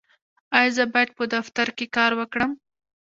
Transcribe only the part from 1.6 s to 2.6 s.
کې کار وکړم؟